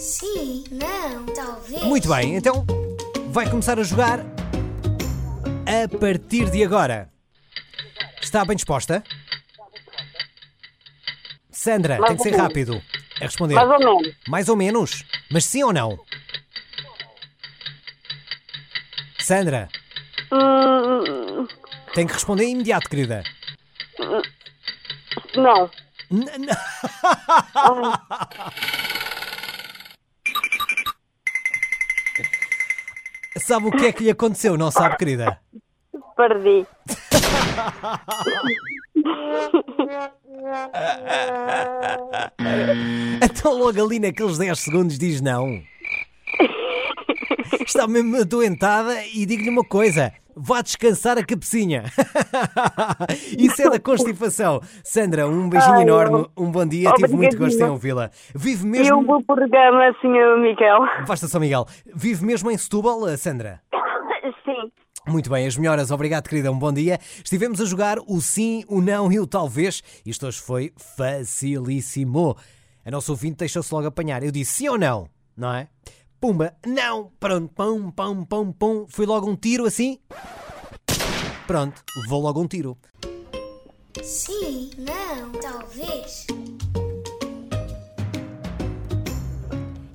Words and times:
Sim, 0.00 0.64
não, 0.70 1.26
talvez. 1.26 1.82
Muito 1.82 2.08
bem, 2.08 2.36
então 2.36 2.64
vai 3.28 3.48
começar 3.50 3.78
a 3.78 3.82
jogar 3.82 4.20
a 5.66 5.98
partir 5.98 6.50
de 6.50 6.64
agora. 6.64 7.10
Está 8.20 8.44
bem 8.44 8.56
disposta? 8.56 9.02
Sandra, 11.50 11.98
Mais 11.98 12.08
tem 12.08 12.16
que 12.16 12.22
ser 12.22 12.30
menos. 12.30 12.46
rápido 12.46 12.82
a 13.20 13.24
responder. 13.24 13.54
Mais 13.56 13.68
ou 13.68 13.78
menos. 13.78 14.14
Mais 14.26 14.48
ou 14.48 14.56
menos? 14.56 15.04
Mas 15.30 15.44
sim 15.44 15.62
ou 15.62 15.72
não? 15.72 15.98
Sandra, 19.18 19.68
Hum, 20.32 21.46
tem 21.92 22.06
que 22.06 22.12
responder 22.14 22.44
imediato, 22.44 22.88
querida. 22.88 23.22
não. 25.36 25.70
N- 26.10 26.30
n- 26.38 26.48
sabe 33.40 33.66
o 33.68 33.70
que 33.70 33.86
é 33.86 33.92
que 33.92 34.04
lhe 34.04 34.10
aconteceu, 34.10 34.56
não 34.56 34.70
sabe, 34.70 34.96
querida? 34.96 35.38
Perdi. 36.16 36.66
Então 43.22 43.56
logo 43.56 43.84
ali 43.84 43.98
naqueles 43.98 44.38
10 44.38 44.58
segundos 44.58 44.98
diz 44.98 45.20
não. 45.20 45.62
Está 47.66 47.86
mesmo 47.86 48.16
adoentada 48.16 49.04
e 49.06 49.26
digo-lhe 49.26 49.50
uma 49.50 49.64
coisa. 49.64 50.12
Vá 50.42 50.62
descansar 50.62 51.18
a 51.18 51.24
cabecinha. 51.24 51.84
Isso 53.38 53.60
é 53.60 53.68
da 53.68 53.78
constipação. 53.78 54.60
Sandra, 54.82 55.28
um 55.28 55.50
beijinho 55.50 55.74
Ai, 55.74 55.82
enorme, 55.82 56.26
um 56.34 56.50
bom 56.50 56.64
dia. 56.66 56.90
Tive 56.94 57.14
muito 57.14 57.36
gosto 57.36 57.60
em 57.60 57.68
ouvi-la. 57.68 58.10
Vive 58.34 58.64
E 58.64 58.66
um 58.66 58.70
mesmo. 58.70 59.04
bom 59.04 59.22
programa, 59.22 59.92
Sr. 60.00 60.40
Miguel. 60.40 60.78
Basta 61.06 61.28
São 61.28 61.40
Miguel. 61.40 61.66
Vive 61.94 62.24
mesmo 62.24 62.50
em 62.50 62.56
Setúbal, 62.56 63.00
Sandra? 63.18 63.60
Sim. 64.44 64.70
Muito 65.06 65.28
bem, 65.28 65.46
as 65.46 65.56
melhoras. 65.58 65.90
Obrigado, 65.90 66.28
querida. 66.28 66.50
Um 66.50 66.58
bom 66.58 66.72
dia. 66.72 66.98
Estivemos 67.22 67.60
a 67.60 67.64
jogar 67.66 67.98
o 68.06 68.20
sim, 68.20 68.64
o 68.68 68.80
não 68.80 69.10
e 69.12 69.18
o 69.20 69.26
talvez. 69.26 69.82
Isto 70.06 70.26
hoje 70.26 70.40
foi 70.40 70.72
facilíssimo. 70.96 72.34
A 72.84 72.90
nossa 72.90 73.12
ouvinte 73.12 73.36
deixou-se 73.36 73.72
logo 73.74 73.86
apanhar. 73.86 74.22
Eu 74.22 74.30
disse 74.30 74.52
sim 74.52 74.68
ou 74.68 74.78
não, 74.78 75.06
não 75.36 75.52
é? 75.54 75.68
Pumba, 76.20 76.54
não. 76.66 77.10
Pronto, 77.18 77.50
pum, 77.54 77.90
pum, 77.90 78.24
pum, 78.26 78.52
pum. 78.52 78.86
Foi 78.88 79.06
logo 79.06 79.26
um 79.26 79.34
tiro 79.34 79.64
assim. 79.64 79.98
Pronto, 81.46 81.82
levou 82.02 82.20
logo 82.20 82.42
um 82.42 82.46
tiro. 82.46 82.76
Sim, 84.02 84.70
não, 84.76 85.32
talvez. 85.40 86.26